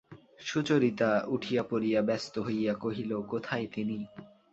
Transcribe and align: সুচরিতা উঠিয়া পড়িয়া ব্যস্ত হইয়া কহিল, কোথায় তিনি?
সুচরিতা 0.39 1.11
উঠিয়া 1.27 1.63
পড়িয়া 1.63 2.01
ব্যস্ত 2.01 2.33
হইয়া 2.39 2.73
কহিল, 2.75 3.11
কোথায় 3.23 3.65
তিনি? 3.73 3.97